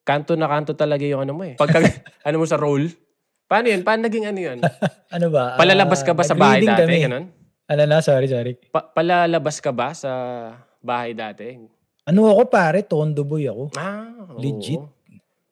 [0.02, 1.54] kanto na kanto talaga yung ano mo eh.
[1.54, 1.80] Pagka
[2.26, 2.90] ano mo sa role.
[3.44, 3.80] Paano yun?
[3.84, 4.58] Paano naging ano yun?
[5.14, 5.54] ano ba?
[5.54, 6.80] Palalabas ka ba Ah, sa bahay dati?
[6.80, 6.98] kami.
[7.04, 7.24] Ganun?
[7.64, 7.98] Ano na?
[8.00, 8.52] Sorry, sorry.
[8.68, 10.10] Pa- palalabas ka ba sa
[10.80, 11.56] bahay dati?
[12.04, 12.84] Ano ako pare?
[12.84, 13.64] Tondo boy ako.
[13.76, 14.40] Ah, oo.
[14.40, 14.80] Legit.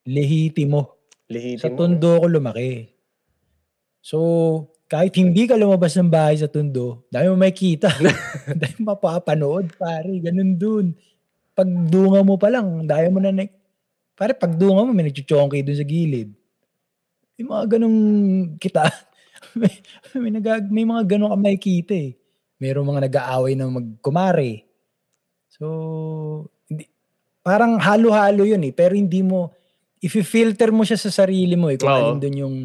[0.04, 1.00] Lehitimo.
[1.30, 1.72] Lehitim Sa.
[1.72, 2.92] Tondo ako lumaki.
[4.02, 4.18] So,
[4.84, 7.88] kahit hindi ka lumabas ng bahay sa Tondo, dahil mo makita.
[8.60, 10.12] dahil mapapanood, pare.
[10.20, 10.86] Ganun dun.
[11.52, 13.44] Pag dunga mo pa lang, dahil mo na na...
[14.12, 16.32] Pare, pag dunga mo, may nagchuchongkay dun sa gilid.
[17.40, 18.00] May mga ganong
[18.60, 18.84] kita.
[19.58, 19.72] may,
[20.20, 22.12] may, nagag, may mga ganong ka makikita eh.
[22.60, 24.68] Merong mga nag-aaway na magkumare.
[25.48, 25.66] So,
[26.68, 26.86] hindi,
[27.40, 28.72] parang halo-halo yun eh.
[28.76, 29.50] Pero hindi mo,
[29.98, 32.56] if filter mo siya sa sarili mo eh, kung alin dun yung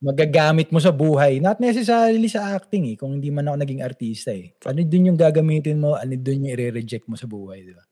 [0.00, 1.42] magagamit mo sa buhay.
[1.44, 4.56] Not necessarily sa acting eh, kung hindi man ako naging artista eh.
[4.64, 7.84] Ano dun yung gagamitin mo, ano dun yung i-reject mo sa buhay, di ba?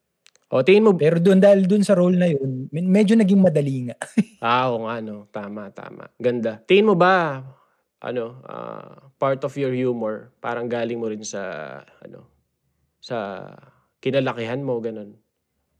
[0.48, 3.92] O, tingin mo, Pero dun, dahil dun sa role na yun, med- medyo naging madali
[3.92, 3.96] nga.
[4.44, 5.28] ah, oo nga, no.
[5.28, 6.08] Tama, tama.
[6.16, 6.56] Ganda.
[6.64, 7.44] Tingin mo ba,
[8.00, 11.42] ano, ah, part of your humor, parang galing mo rin sa,
[12.00, 12.24] ano,
[12.98, 13.44] sa
[14.00, 15.20] kinalakihan mo, ganun.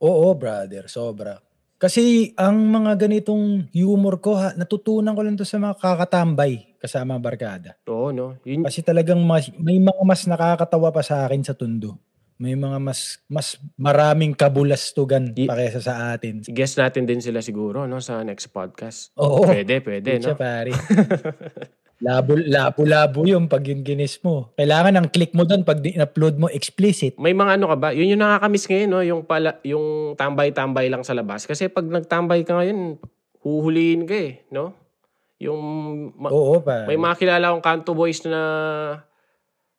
[0.04, 1.40] Oo, brother, sobra.
[1.78, 7.16] Kasi ang mga ganitong humor ko, ha, natutunan ko lang to sa mga kakatambay kasama
[7.16, 7.78] barkada.
[7.88, 8.36] Oo, no.
[8.44, 11.96] Yun, Kasi talagang mas, may mga mas nakakatawa pa sa akin sa tundo.
[12.38, 16.46] May mga mas mas maraming kabulastugan Ye- pa kaysa sa atin.
[16.46, 19.10] guess natin din sila siguro, no, sa next podcast.
[19.18, 19.42] Oo.
[19.42, 20.38] Pwede, pwede, Siya, no?
[20.38, 20.70] pare.
[22.06, 24.54] labo, labo, labo yung pag yung ginis mo.
[24.54, 27.18] Kailangan ang click mo doon pag in-upload mo explicit.
[27.18, 27.88] May mga ano ka ba?
[27.90, 29.02] Yun yung nakakamiss ngayon, no?
[29.02, 31.42] Yung, pala, yung tambay-tambay lang sa labas.
[31.42, 33.02] Kasi pag nagtambay ka ngayon,
[33.42, 34.78] huhuliin ka eh, no?
[35.42, 35.58] Yung,
[36.14, 36.86] ma- Oo, pare.
[36.86, 38.40] may mga kilala akong kanto boys na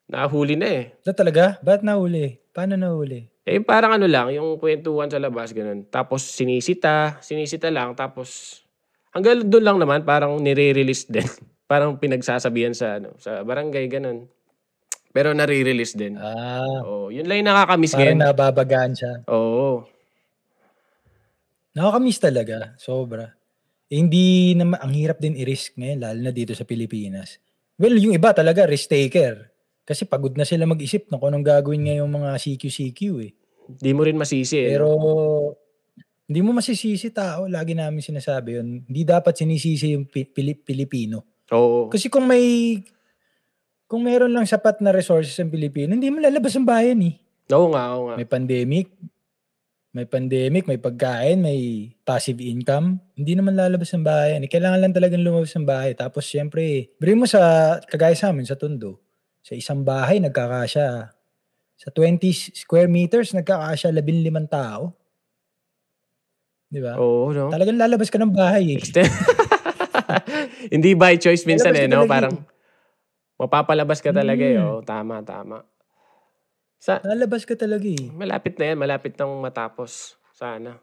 [0.10, 0.84] nahuli na eh.
[1.06, 1.62] Ito talaga?
[1.62, 2.42] Ba't nahuli?
[2.50, 3.30] Paano nahuli?
[3.46, 5.86] Eh, parang ano lang, yung kwentuhan sa labas, ganun.
[5.90, 8.62] Tapos sinisita, sinisita lang, tapos
[9.10, 11.26] hanggang doon lang naman, parang nire-release din.
[11.72, 14.26] parang pinagsasabihan sa, ano, sa barangay, ganun.
[15.10, 16.18] Pero nare-release din.
[16.22, 18.20] Ah, Oo, yun lang yung nakakamiss parang ngayon.
[18.22, 19.14] nababagaan siya.
[19.30, 19.86] Oo.
[21.74, 22.58] Nakakamiss talaga.
[22.78, 23.34] Sobra.
[23.90, 27.42] Eh, hindi naman, ang hirap din i-risk ngayon, lalo na dito sa Pilipinas.
[27.82, 29.49] Well, yung iba talaga, risk taker.
[29.90, 33.32] Kasi pagod na sila mag-isip ng kung anong gagawin ngayong mga CQ-CQ eh.
[33.74, 34.78] Di mo rin masisi eh.
[34.78, 34.88] Pero,
[36.30, 37.50] hindi mo masisisi tao.
[37.50, 38.86] Lagi namin sinasabi yun.
[38.86, 41.26] Hindi dapat sinisisi yung Pi- Pili- Pilipino.
[41.50, 41.90] Oo.
[41.90, 42.78] Kasi kung may,
[43.90, 47.18] kung meron lang sapat na resources ang Pilipino, hindi mo lalabas ang bayan eh.
[47.50, 48.16] Oo nga, oo nga.
[48.22, 48.94] May pandemic,
[49.90, 51.60] may pandemic, may pagkain, may
[52.06, 53.02] passive income.
[53.18, 54.46] Hindi naman lalabas ng bayan.
[54.46, 55.98] Eh, Kailangan lang talagang lumabas ng bahay.
[55.98, 57.42] Tapos syempre, bring mo sa,
[57.90, 59.02] kagaya sa amin, sa Tondo,
[59.44, 61.12] sa isang bahay, nagkakasya.
[61.80, 64.94] Sa 20 square meters, nagkakasya 15 tao.
[66.70, 67.00] Di ba?
[67.02, 67.50] Oo, no?
[67.50, 68.78] Talagang lalabas ka ng bahay eh.
[68.78, 69.10] Extend.
[70.74, 71.98] Hindi by choice minsan Lalabas eh, no?
[72.06, 72.36] talaga Parang
[73.40, 74.60] mapapalabas ka talaga eh.
[74.60, 74.66] Mm.
[74.70, 75.66] Oo, tama, tama.
[76.78, 78.12] Sa, Lalabas ka talaga eh.
[78.14, 80.20] malapit na yan, malapit nang matapos.
[80.38, 80.78] Sana.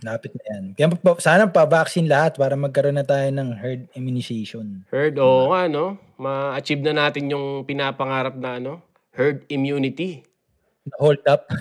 [0.00, 0.64] Lapit na yan.
[0.72, 4.80] Kaya pa, sana pa-vaccine lahat para magkaroon na tayo ng herd immunization.
[4.88, 6.00] Herd, oo nga, no?
[6.16, 8.80] Ma-achieve na natin yung pinapangarap na, ano?
[9.12, 10.24] Herd immunity.
[10.96, 11.44] Hold up.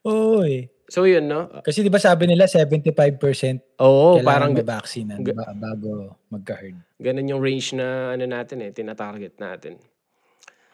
[0.00, 0.72] Oo eh.
[0.90, 1.46] So, yun, no?
[1.62, 6.74] Kasi di ba sabi nila 75% Oo, kailangan parang na ga- ba- bago magka-herd.
[6.98, 9.78] ganun yung range na, ano natin eh, tinatarget natin.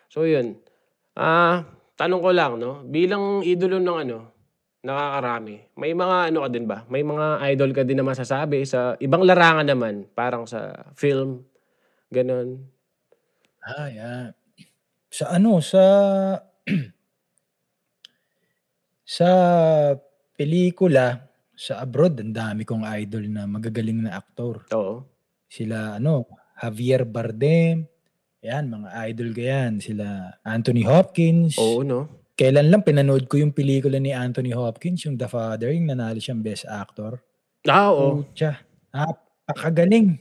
[0.09, 0.57] So, yun.
[1.13, 2.85] Ah, tanong ko lang, no?
[2.85, 4.19] Bilang idolo ng ano,
[4.87, 6.79] nakakarami, may mga ano ka din ba?
[6.87, 11.43] May mga idol ka din na masasabi sa ibang larangan naman, parang sa film,
[12.13, 12.63] ganun.
[13.67, 14.31] Ah, yeah.
[15.11, 15.83] Sa ano, sa
[19.17, 19.31] sa
[20.37, 21.25] pelikula,
[21.57, 24.69] sa abroad, ang dami kong idol na magagaling na aktor.
[24.77, 25.09] Oo.
[25.49, 26.29] Sila ano,
[26.61, 27.89] Javier Bardem,
[28.47, 29.73] yan, mga idol ko yan.
[29.83, 31.59] Sila Anthony Hopkins.
[31.59, 32.31] Oo, no?
[32.37, 36.45] Kailan lang pinanood ko yung pelikula ni Anthony Hopkins, yung The Father, yung nanalo siyang
[36.45, 37.19] Best Actor.
[37.65, 38.23] Ah, oo.
[38.23, 38.61] Pucha,
[38.93, 40.21] napakagaling.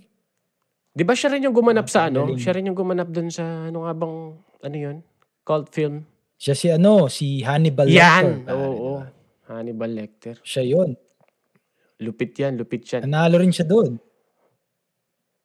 [0.95, 2.33] Di ba siya rin yung gumanap sa ano?
[2.39, 4.15] Siya rin yung gumanap dun sa, ano nga bang,
[4.63, 4.97] ano yun?
[5.43, 6.07] Cult film?
[6.39, 8.47] Siya si ano, si Hannibal Yan!
[8.47, 8.55] Lecter.
[8.55, 8.79] Oo, pare, oo.
[8.79, 9.03] diba?
[9.51, 10.35] Hannibal Lecter.
[10.39, 10.95] Siya yun.
[11.99, 13.07] Lupit yan, lupit yan.
[13.07, 13.99] Nanalo rin siya doon.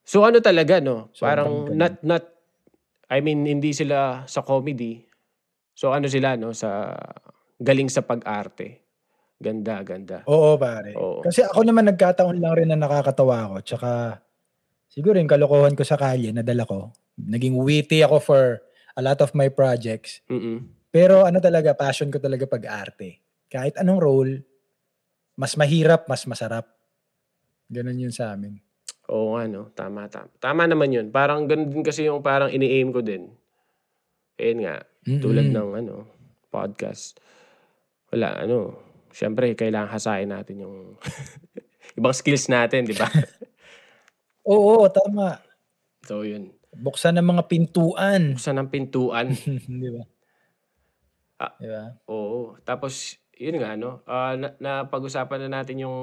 [0.06, 1.10] So ano talaga, no?
[1.14, 2.24] Sobrang Parang not, not,
[3.11, 5.03] I mean, hindi sila sa comedy.
[5.75, 6.55] So ano sila, no?
[6.55, 6.94] Sa
[7.59, 8.87] galing sa pag-arte.
[9.40, 10.23] Ganda, ganda.
[10.29, 10.94] Oo, pare.
[10.94, 11.25] Oo.
[11.25, 13.57] Kasi ako naman nagkataon lang rin na nakakatawa ako.
[13.64, 13.90] Tsaka,
[14.87, 16.92] siguro yung kalokohan ko sa kalye, nadala ko.
[17.16, 18.42] Naging witty ako for
[18.94, 20.20] a lot of my projects.
[20.29, 20.68] Mm-mm.
[20.92, 23.23] Pero ano talaga, passion ko talaga pag-arte.
[23.49, 24.35] Kahit anong role,
[25.40, 26.68] mas mahirap, mas masarap.
[27.70, 28.61] Ganon yun sa amin.
[29.11, 29.75] Oo nga, no?
[29.75, 30.31] Tama, tama.
[30.38, 31.07] Tama naman yun.
[31.11, 33.35] Parang ganun din kasi yung parang ini-aim ko din.
[34.38, 35.59] Ayun nga, tulad Mm-mm.
[35.59, 35.94] ng ano,
[36.49, 37.18] podcast.
[38.14, 38.79] Wala, ano,
[39.11, 40.77] syempre, kailangan hasain natin yung
[41.99, 43.11] ibang skills natin, di ba?
[44.51, 45.42] Oo, tama.
[46.07, 46.55] so, yun.
[46.70, 48.38] Buksan ng mga pintuan.
[48.38, 49.35] Buksan ng pintuan.
[49.83, 50.03] Di ba?
[51.42, 51.53] Ah.
[51.59, 51.99] Di ba?
[52.07, 52.55] Oo.
[52.62, 54.07] Tapos, yun nga, no?
[54.07, 55.99] Ah, na, napag-usapan na natin yung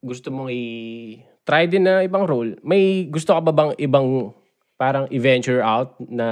[0.00, 2.58] gusto mong i- try din na ibang role.
[2.60, 4.34] May gusto ka ba bang ibang
[4.74, 6.28] parang i-venture out na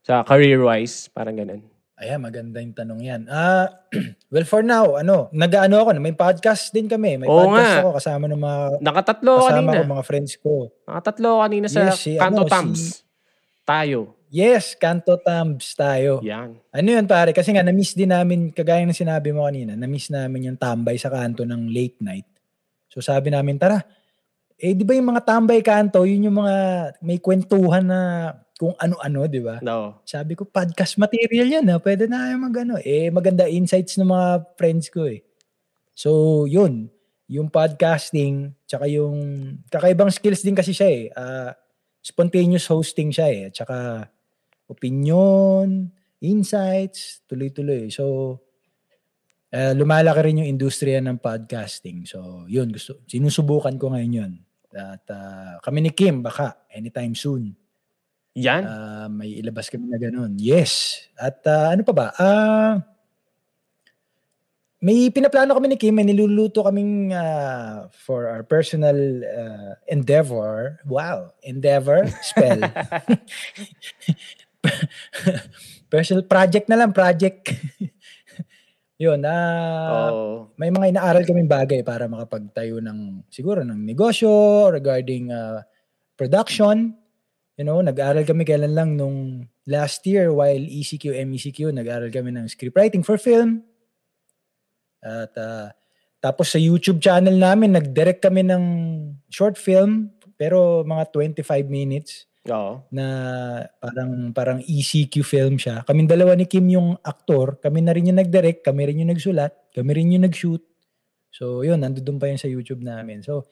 [0.00, 1.12] sa career-wise?
[1.12, 1.60] Parang ganun.
[1.98, 3.22] Ayan, maganda yung tanong yan.
[3.26, 3.66] Ah,
[4.32, 7.18] well, for now, ano, nag-ano ako, may podcast din kami.
[7.18, 7.80] May Oo podcast nga.
[7.82, 9.74] ako kasama ng mga Nakatatlo kasama kanina.
[9.74, 10.52] ko mga friends ko.
[10.86, 12.82] Nakatatlo kanina sa Yes, si Kanto ano, si- Tams.
[13.66, 14.00] Tayo.
[14.28, 16.20] Yes, Kanto Thumbs tayo.
[16.20, 16.60] Yan.
[16.68, 17.32] Ano yun pare?
[17.32, 21.08] Kasi nga, na-miss din namin, kagaya ng sinabi mo kanina, na-miss namin yung tambay sa
[21.08, 22.28] kanto ng late night.
[22.92, 23.80] So sabi namin, tara,
[24.58, 26.56] eh di ba yung mga tambay kanto, yun yung mga
[26.98, 28.00] may kwentuhan na
[28.58, 29.62] kung ano-ano, di ba?
[29.62, 30.02] No.
[30.02, 31.78] Sabi ko, podcast material yan ha.
[31.78, 32.74] Pwede na kayo mag-ano.
[32.82, 35.22] Eh, maganda insights ng mga friends ko eh.
[35.94, 36.90] So, yun.
[37.30, 39.14] Yung podcasting, tsaka yung
[39.70, 41.06] kakaibang skills din kasi siya eh.
[41.14, 41.54] Ah,
[42.02, 43.42] spontaneous hosting siya eh.
[43.54, 44.10] Tsaka
[44.66, 45.86] opinion,
[46.18, 47.94] insights, tuloy-tuloy.
[47.94, 48.34] So,
[49.54, 52.10] ah, lumalaki rin yung industriya ng podcasting.
[52.10, 52.74] So, yun.
[52.74, 54.32] Gusto, sinusubukan ko ngayon yun.
[54.78, 57.58] At ah, kami ni Kim, baka, anytime soon.
[58.38, 58.62] Yan.
[58.62, 60.38] Ah, may ilabas kami na ganun.
[60.38, 61.02] Yes.
[61.18, 62.06] At ah, ano pa ba?
[62.14, 62.78] Ah,
[64.78, 68.94] may pinaplano kami ni Kim, may niluluto kaming ah, for our personal
[69.26, 70.78] ah, endeavor.
[70.86, 72.62] Wow, endeavor, spell.
[75.92, 77.54] personal project na lang, project.
[78.98, 80.50] Yun, ah, Oo.
[80.58, 84.28] may mga inaaral kaming bagay para makapagtayo ng siguro ng negosyo
[84.74, 85.62] regarding uh,
[86.18, 86.98] production.
[87.54, 92.50] You know, nag-aral kami kailan lang nung last year while ECQ, MECQ, nag-aral kami ng
[92.50, 93.62] script writing for film.
[94.98, 95.70] At uh,
[96.18, 98.64] tapos sa YouTube channel namin, nag-direct kami ng
[99.30, 102.80] short film pero mga 25 minutes Oo.
[102.88, 103.06] na
[103.78, 105.84] parang parang ECQ film siya.
[105.84, 109.52] Kaming dalawa ni Kim yung aktor, kami na rin yung nag-direct, kami rin yung nagsulat,
[109.70, 110.64] kami rin yung nag-shoot.
[111.28, 113.20] So yun, nandoon pa yun sa YouTube namin.
[113.20, 113.44] So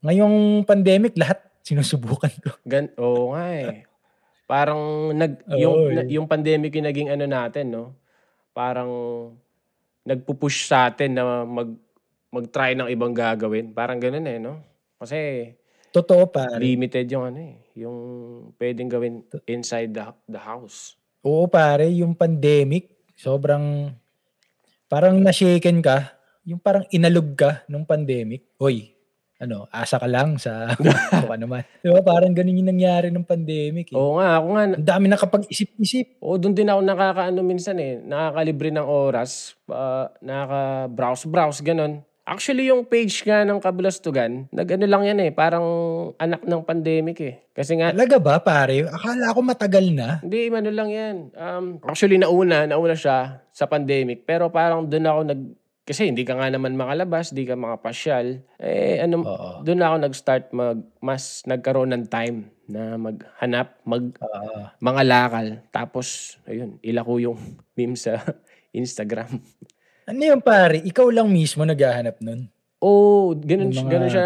[0.00, 2.50] ngayong pandemic, lahat sinusubukan ko.
[2.62, 3.86] Gan Oo nga eh.
[4.46, 5.94] Parang nag Oo, yung eh.
[5.94, 7.94] na- yung pandemic yung naging ano natin, no?
[8.52, 8.90] Parang
[10.02, 11.70] nagpupush sa atin na mag
[12.32, 13.70] mag-try ng ibang gagawin.
[13.70, 14.58] Parang ganoon eh, no?
[14.98, 15.52] Kasi
[15.92, 16.56] Totoo pare.
[16.56, 17.98] limited yung ano eh, yung
[18.56, 19.14] pwedeng gawin
[19.48, 20.96] inside the, the house.
[21.22, 23.94] Oo pare, yung pandemic, sobrang
[24.90, 26.18] parang na-shaken ka.
[26.42, 28.50] Yung parang inalog ka nung pandemic.
[28.58, 28.92] Hoy,
[29.42, 30.70] ano, asa ka lang sa
[31.34, 31.66] ano man.
[31.82, 32.02] Di ba?
[32.02, 33.90] Parang ganun yung nangyari ng pandemic.
[33.90, 33.98] Eh.
[33.98, 36.22] Oo nga, ako nga, Ang dami nakapag-isip-isip.
[36.22, 37.98] Oo, doon din ako nakakaano minsan eh.
[37.98, 39.58] Nakakalibre ng oras.
[39.66, 42.06] Uh, nakaka-browse-browse, ganun.
[42.32, 45.30] Actually, yung page nga ng Kabulastugan, nag-ano lang yan eh.
[45.36, 45.66] Parang
[46.16, 47.34] anak ng pandemic eh.
[47.52, 48.88] Kasi nga, Talaga ba pare?
[48.88, 50.16] Akala ko matagal na.
[50.24, 51.16] hindi, ano lang yan.
[51.36, 54.24] Um, actually, nauna, nauna siya sa pandemic.
[54.24, 55.40] Pero parang doon ako nag...
[55.82, 58.40] Kasi hindi ka nga naman makalabas, hindi ka makapasyal.
[58.56, 59.50] Eh, ano, Oo.
[59.60, 60.80] doon ako nag-start mag...
[61.04, 64.72] Mas nagkaroon ng time na maghanap, mag Oo.
[64.80, 65.46] mga lakal.
[65.68, 67.36] Tapos, ayun, ilako yung
[67.76, 68.24] meme sa
[68.72, 69.36] Instagram.
[70.08, 70.82] Ano yung pare?
[70.82, 72.50] Ikaw lang mismo naghahanap nun?
[72.82, 74.22] Oh, ganun, Yung mga ganun siya.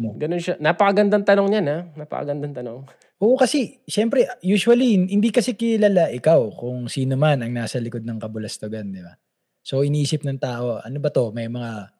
[0.00, 0.08] mo.
[0.16, 0.54] Ganun siya.
[0.56, 1.78] Napakagandang tanong niyan, ha?
[2.00, 2.78] Napakagandang tanong.
[3.20, 8.16] Oo kasi, syempre, usually, hindi kasi kilala ikaw kung sino man ang nasa likod ng
[8.16, 9.12] kabulastugan, di ba?
[9.60, 11.28] So, iniisip ng tao, ano ba to?
[11.36, 11.92] May mga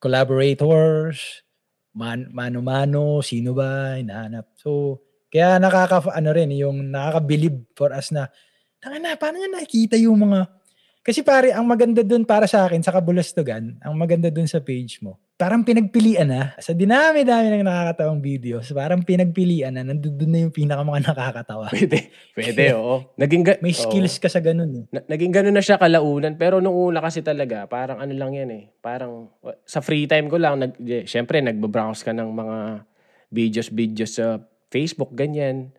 [0.00, 1.44] collaborators,
[1.92, 4.56] man, mano-mano, sino ba, hinahanap.
[4.56, 8.32] So, kaya nakaka, ano rin, yung nakakabilib for us na,
[8.80, 10.48] tanga na, paano nyo nakikita yung mga,
[11.06, 14.98] kasi pare, ang maganda dun para sa akin, sa kabulastugan, ang maganda dun sa page
[14.98, 20.50] mo, parang pinagpilian na, sa dinami-dami ng nakakatawang videos, parang pinagpilian na, nandun na yung
[20.50, 21.70] pinaka mga nakakatawa.
[21.70, 22.10] Pwede.
[22.34, 23.14] Pwede, oo.
[23.14, 23.82] Naging ga- May oo.
[23.86, 24.82] skills ka sa ganun.
[24.82, 24.84] Eh.
[24.90, 26.34] Na- naging ganun na siya kalaunan.
[26.34, 28.64] Pero nung una kasi talaga, parang ano lang yan eh.
[28.82, 29.30] Parang
[29.62, 32.56] sa free time ko lang, nag, eh, syempre nagbabrowse ka ng mga
[33.30, 34.42] videos-videos sa
[34.72, 35.70] Facebook, ganyan.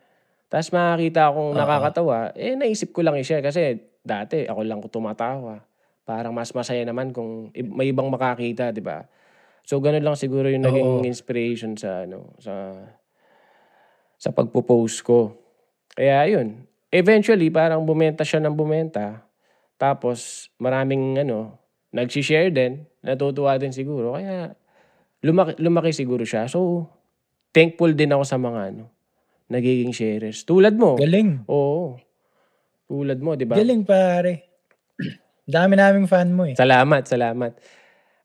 [0.48, 1.58] Tapos makakita akong Oo.
[1.58, 5.60] nakakatawa, eh naisip ko lang i-share kasi dati ako lang ko tumatawa.
[6.08, 9.04] Parang mas masaya naman kung may ibang makakita, di ba?
[9.68, 11.04] So ganun lang siguro yung naging Oo.
[11.04, 12.72] inspiration sa ano sa
[14.18, 15.36] sa pagpo-post ko.
[15.94, 16.66] Kaya yun.
[16.90, 19.22] Eventually, parang bumenta siya ng bumenta.
[19.78, 21.54] Tapos, maraming ano,
[21.94, 22.82] nag-share din.
[23.04, 24.18] Natutuwa din siguro.
[24.18, 24.58] Kaya,
[25.22, 26.50] lumaki, lumaki siguro siya.
[26.50, 26.90] So,
[27.54, 28.90] thankful din ako sa mga ano,
[29.46, 30.42] nagiging sharers.
[30.42, 30.98] Tulad mo.
[30.98, 31.46] Galing.
[31.46, 32.00] Oo.
[32.88, 33.60] Tulad mo, di ba?
[33.60, 34.48] Galing pare.
[35.44, 36.56] Dami naming fan mo eh.
[36.56, 37.52] Salamat, salamat.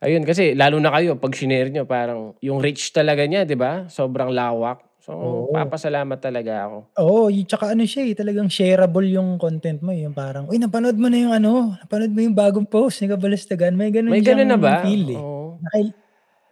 [0.03, 3.87] Ayun, kasi lalo na kayo, pag shinare nyo, parang yung reach talaga niya, di ba?
[3.87, 4.83] Sobrang lawak.
[5.03, 5.51] So, Oo.
[5.51, 6.77] papasalamat talaga ako.
[6.95, 10.07] Oo, y- tsaka ano siya eh, talagang shareable yung content mo eh.
[10.07, 13.75] Yung parang, uy, napanood mo na yung ano, napanood mo yung bagong post ni Kabalastagan.
[13.75, 14.79] May ganun May ganun na ba?
[14.79, 15.19] feel eh.
[15.19, 15.59] Oo.
[15.59, 15.95] Nakail-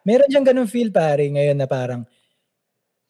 [0.04, 2.04] Meron siyang ganun feel pare ngayon na parang,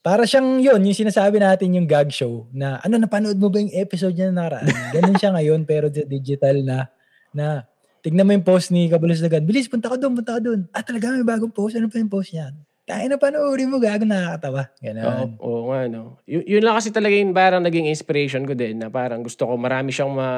[0.01, 3.69] Para siyang yun, yung sinasabi natin yung gag show na ano, napanood mo ba yung
[3.69, 4.65] episode niya na nakaraan?
[4.97, 6.89] Ganun siya ngayon pero digital na
[7.29, 7.69] na
[8.01, 9.45] tignan mo yung post ni Kabulos Dagan.
[9.45, 10.65] Bilis, punta ka doon, punta ka doon.
[10.73, 11.77] Ah, talaga may bagong post.
[11.77, 12.49] Ano pa yung post niya?
[12.81, 14.73] Kaya na panoorin mo, gago nakakatawa.
[14.73, 15.29] Oo, Ganun.
[15.37, 16.17] oo nga, no.
[16.25, 19.53] Y- yun lang kasi talaga yung parang naging inspiration ko din na parang gusto ko
[19.53, 20.29] marami siyang ma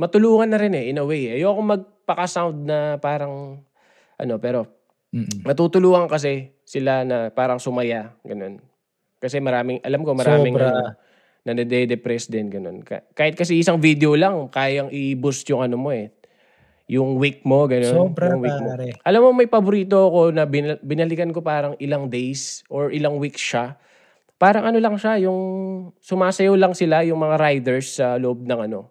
[0.00, 1.28] matulungan na rin eh, in a way.
[1.28, 3.60] Ayoko magpaka-sound na parang
[4.16, 4.79] ano, pero
[5.10, 5.42] Mm-mm.
[5.42, 8.62] matutulungan kasi sila na parang sumaya, ganun.
[9.18, 10.70] Kasi maraming, alam ko maraming Sobra.
[10.70, 10.94] ano,
[11.40, 12.84] na nade-depress din, ganun.
[12.84, 16.12] Ka- kahit kasi isang video lang, kayang i-boost yung ano mo eh.
[16.90, 18.10] Yung week mo, ganun.
[18.10, 18.68] Sobra, yung week mo.
[18.70, 18.86] pare.
[19.02, 23.40] Alam mo, may paborito ako na bin- binalikan ko parang ilang days or ilang weeks
[23.40, 23.78] siya.
[24.40, 25.40] Parang ano lang siya, yung
[26.00, 28.88] sumasayaw lang sila, yung mga riders sa loob ng ano,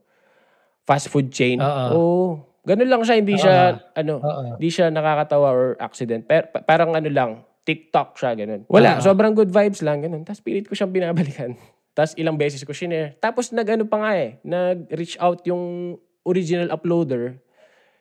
[0.83, 1.61] fast food chain.
[1.61, 1.89] Oo.
[1.95, 2.48] Oo.
[2.69, 4.41] Ganun lang siya, hindi siya, ano, Oo.
[4.61, 6.29] hindi siya nakakatawa or accident.
[6.29, 8.61] Per, pa- parang ano lang, TikTok siya, ganun.
[8.69, 9.09] Wala, Oo.
[9.09, 10.21] sobrang good vibes lang, ganun.
[10.21, 11.57] Tapos pilit ko siyang binabalikan.
[11.97, 13.17] Tapos ilang beses ko shinare.
[13.17, 17.41] Tapos nag-ano pa nga eh, nag-reach out yung original uploader.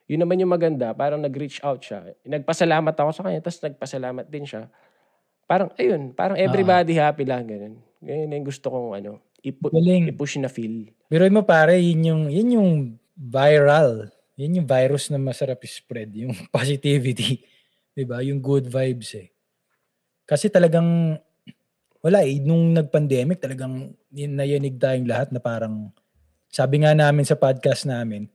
[0.04, 2.12] Yun naman yung maganda, parang nag-reach out siya.
[2.28, 4.68] Nagpasalamat ako sa kanya, tapos nagpasalamat din siya.
[5.48, 7.80] Parang, ayun, parang everybody happy lang, ganun.
[8.04, 10.12] Ganyan yung gusto kong ano, ipu- Galing.
[10.12, 10.92] i-push na feel.
[11.08, 12.70] Pero mo pare, yun yung, yun yung
[13.16, 14.12] viral.
[14.38, 16.14] Yun yung virus na masarap spread.
[16.14, 17.42] Yung positivity.
[17.92, 19.34] 'Di ba Yung good vibes eh.
[20.28, 21.16] Kasi talagang,
[22.04, 25.88] wala eh, nung nag-pandemic, talagang nayanig tayong lahat na parang,
[26.52, 28.28] sabi nga namin sa podcast namin,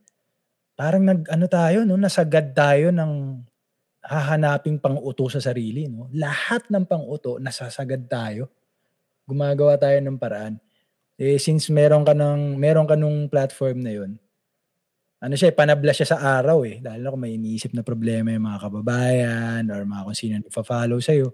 [0.74, 3.38] parang nag, ano tayo, no, nasagad tayo ng
[4.02, 5.86] hahanaping pang-uto sa sarili.
[5.86, 6.10] No?
[6.10, 8.50] Lahat ng pang-uto, nasasagad tayo.
[9.24, 10.58] Gumagawa tayo ng paraan.
[11.14, 14.18] Eh, since meron ka ng, meron ka nung platform na yun,
[15.24, 16.84] ano siya, eh, panabla siya sa araw eh.
[16.84, 21.32] Dahil kung may iniisip na problema yung mga kababayan or mga kung sino nagpa-follow sa'yo.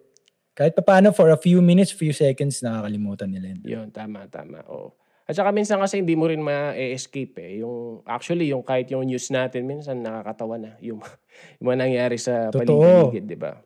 [0.54, 3.60] Kahit pa paano, for a few minutes, few seconds, nakakalimutan nila yun.
[3.66, 4.62] Yun, tama, tama.
[4.70, 4.94] Oo.
[5.26, 7.52] At saka minsan kasi hindi mo rin ma-escape eh.
[7.66, 10.78] Yung, actually, yung kahit yung news natin minsan nakakatawa na.
[10.78, 11.02] Yung,
[11.58, 13.58] yung mga nangyari sa paligid, di ba?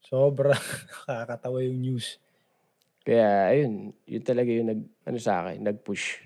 [0.00, 0.56] Sobra
[1.08, 2.16] nakakatawa yung news.
[3.04, 6.20] Kaya, ayun, yun talaga yung nag, ano sa akin, nag-push.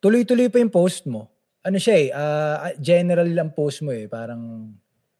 [0.00, 1.35] Tuloy-tuloy pa yung post mo.
[1.66, 4.06] Ano siya eh, ah, general lang post mo eh.
[4.06, 4.70] Parang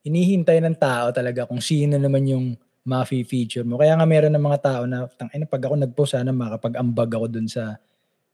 [0.06, 2.46] hinihintay ng tao talaga kung sino naman yung
[2.86, 3.74] ma-feature mo.
[3.82, 7.26] Kaya nga meron ng mga tao na, tang ina, pag ako nag-post, sana makapag-ambag ako
[7.26, 7.82] dun sa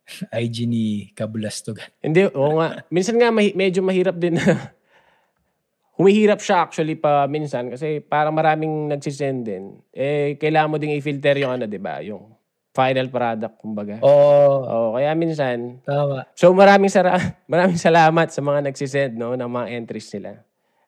[0.44, 1.88] IG ni Kabulastogan.
[2.04, 2.84] Hindi, oo nga.
[2.92, 4.44] Minsan nga mahi- medyo mahirap din na
[5.96, 9.80] humihirap siya actually pa minsan kasi parang maraming nagsisend din.
[9.96, 12.04] Eh, kailangan mo ding i-filter yung ano, di ba?
[12.04, 12.28] Yung
[12.72, 14.00] final product, kumbaga.
[14.00, 16.24] Oo, Oo, kaya minsan, tama.
[16.32, 17.20] So maraming sara
[17.52, 20.40] maraming salamat sa mga nagsisend no ng mga entries nila.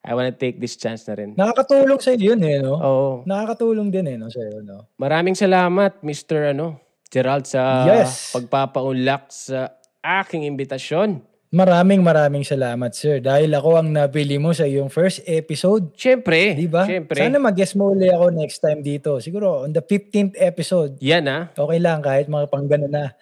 [0.04, 1.32] I wanna take this chance na rin.
[1.32, 2.76] Nakakatulong sa yun eh, no?
[2.76, 3.08] Oo.
[3.24, 4.88] Nakakatulong din eh, no, sa no?
[4.96, 6.52] Maraming salamat Mr.
[6.52, 8.32] ano Gerald sa Yes.
[8.32, 11.20] pagpapaunlak sa aking imbitasyon.
[11.54, 13.22] Maraming maraming salamat, sir.
[13.22, 15.94] Dahil ako ang napili mo sa iyong first episode.
[15.94, 16.82] Siyempre, Di ba?
[16.82, 17.14] Siyempre.
[17.14, 19.22] Sana mag-guest mo uli ako next time dito.
[19.22, 20.98] Siguro on the 15th episode.
[20.98, 21.54] Yan ah.
[21.54, 23.14] Okay lang kahit mga panggano na.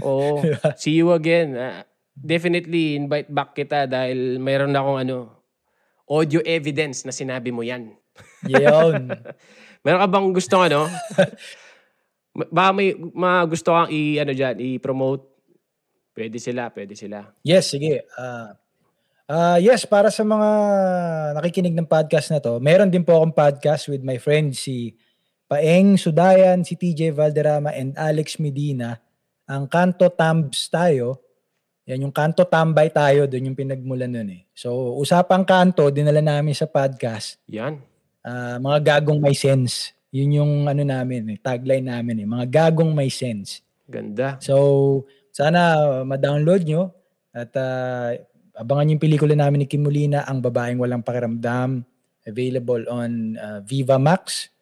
[0.00, 0.40] Oo.
[0.48, 0.72] Diba?
[0.80, 1.60] See you again.
[1.60, 1.84] Ah,
[2.16, 5.16] definitely invite back kita dahil mayroon akong ano
[6.08, 7.92] audio evidence na sinabi mo yan.
[8.48, 9.12] Yun.
[9.84, 10.88] Meron ka bang gusto ano?
[12.40, 15.33] Ma- Baka may mga gusto kang i ano diyan, i-promote.
[16.14, 17.34] Pwede sila, pwede sila.
[17.42, 18.06] yes, sige.
[18.14, 18.54] Ah
[19.28, 20.50] ah, yes, para sa mga
[21.36, 24.96] nakikinig ng podcast na to, meron din po akong podcast with my friend si
[25.44, 29.00] Paeng Sudayan, si TJ Valderrama, and Alex Medina.
[29.44, 31.20] Ang Kanto Tambs tayo.
[31.84, 34.48] Yan yung Kanto Tambay tayo, doon yung pinagmulan nun eh.
[34.56, 37.36] So, usapang kanto, dinala namin sa podcast.
[37.52, 37.76] Yan.
[38.24, 39.92] Ah, mga gagong may sense.
[40.08, 42.26] Yun yung ano namin, eh, tagline namin eh.
[42.26, 43.60] Mga gagong may sense.
[43.84, 44.40] Ganda.
[44.40, 45.60] So, sana
[46.06, 46.94] ma-download nyo
[47.34, 48.14] at uh,
[48.54, 51.82] abangan yung pelikula namin ni Kim Molina, Ang Babaeng Walang Pakiramdam,
[52.22, 54.54] available on uh, Viva Max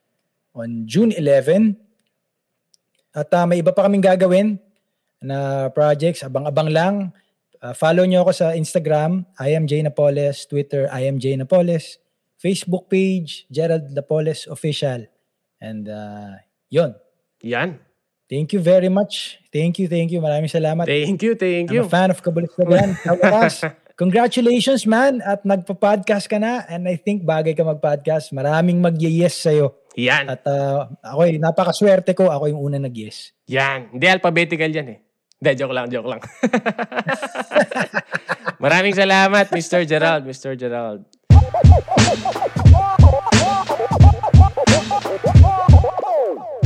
[0.56, 1.76] on June 11.
[3.12, 4.56] At uh, may iba pa kaming gagawin
[5.20, 6.94] na projects, abang-abang lang.
[7.61, 12.01] Uh, follow nyo ako sa Instagram, I am Jay Napoles, Twitter, I am Jay Napoles,
[12.40, 15.05] Facebook page, Gerald Napoles Official.
[15.61, 16.40] And uh,
[16.72, 16.97] yon.
[17.44, 17.91] Yan.
[18.33, 19.37] Thank you very much.
[19.53, 20.24] Thank you, thank you.
[20.24, 20.89] Maraming salamat.
[20.89, 21.85] Thank you, thank you.
[21.85, 22.97] I'm a fan of Kabulistagan.
[23.05, 23.61] Kawalas.
[24.01, 25.20] Congratulations, man.
[25.20, 26.64] At nagpa-podcast ka na.
[26.64, 28.33] And I think bagay ka mag-podcast.
[28.33, 29.76] Maraming mag-yes sa'yo.
[30.01, 30.33] Yan.
[30.33, 32.33] At uh, ako, napakaswerte ko.
[32.33, 33.37] Ako yung una nag-yes.
[33.53, 33.93] Yan.
[33.93, 34.99] Hindi alphabetical yan eh.
[35.37, 36.24] Hindi, joke lang, joke lang.
[38.64, 39.85] Maraming salamat, Mr.
[39.85, 40.24] Gerald.
[40.24, 40.57] Mr.
[40.57, 41.05] Gerald.